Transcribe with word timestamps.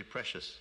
precious. 0.00 0.56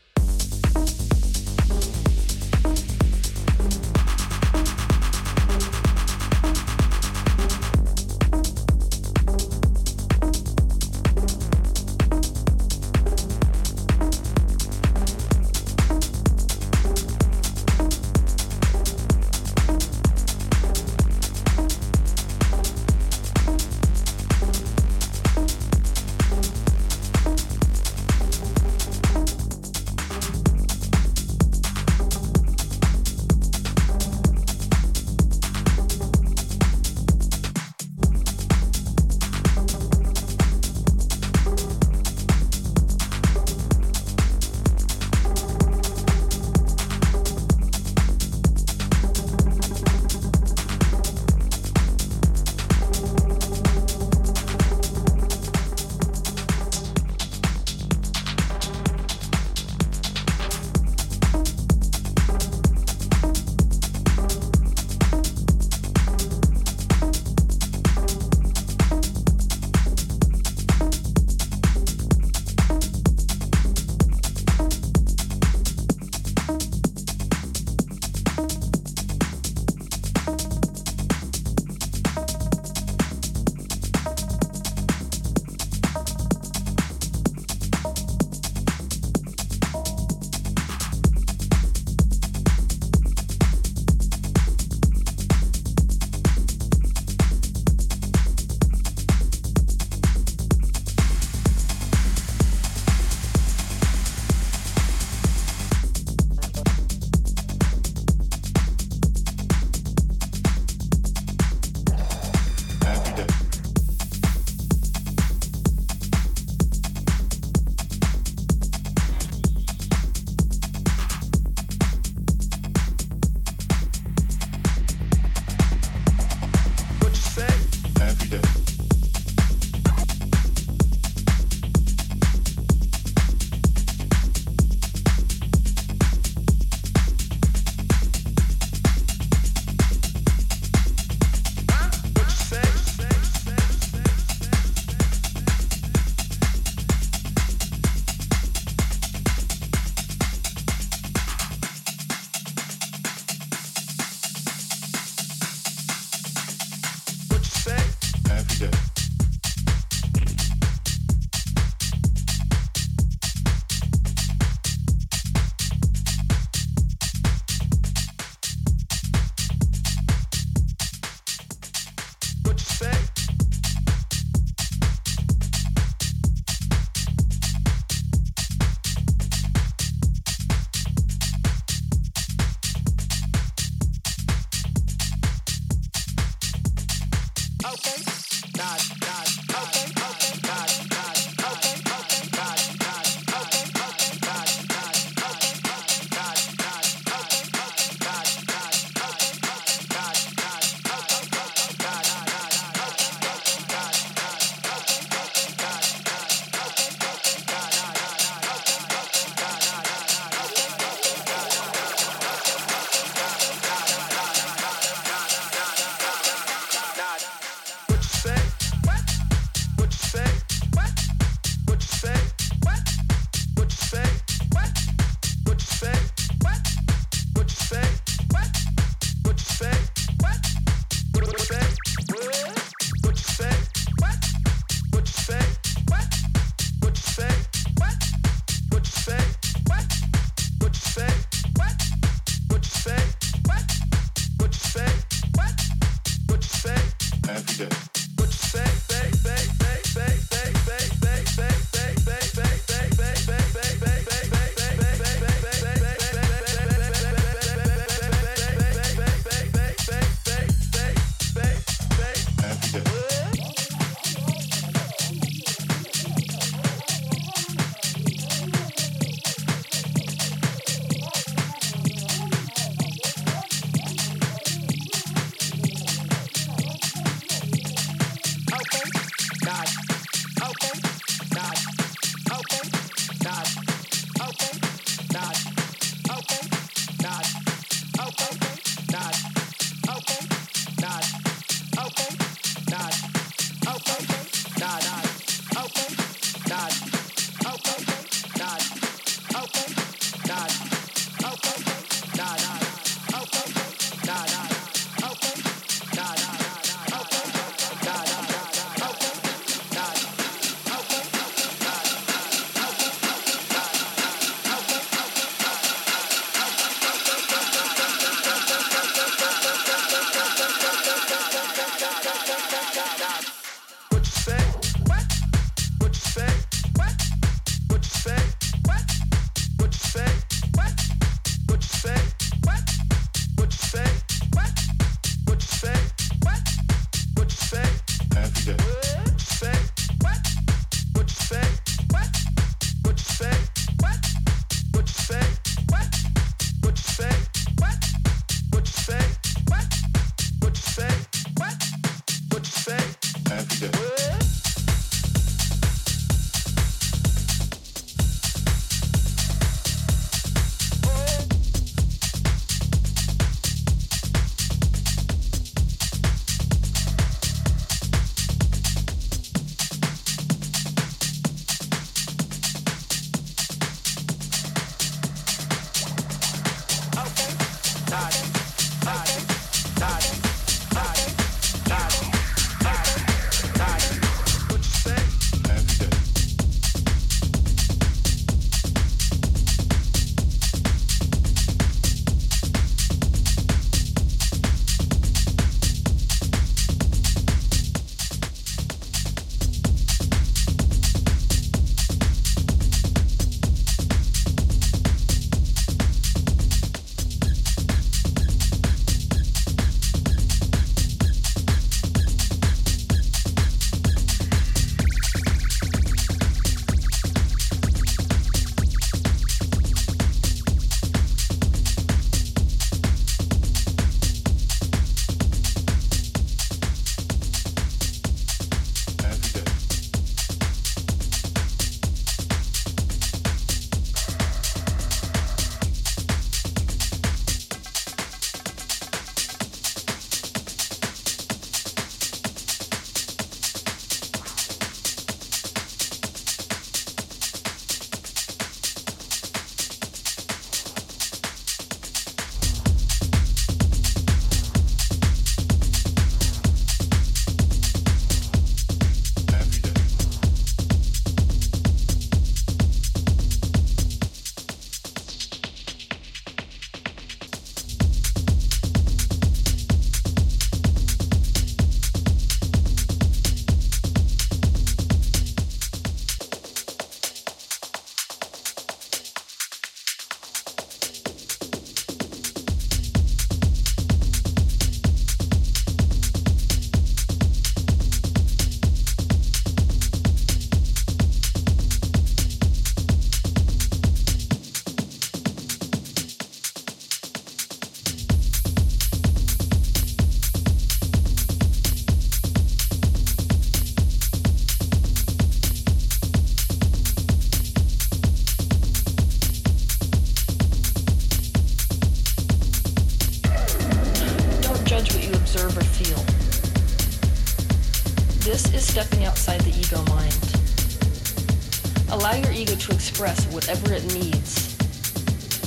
express 523.02 523.34
whatever 523.34 523.74
it 523.74 523.84
needs, 523.96 524.56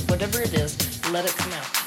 whatever 0.09 0.41
it 0.41 0.53
is, 0.53 0.75
let 1.11 1.23
it 1.23 1.31
come 1.37 1.53
out. 1.53 1.84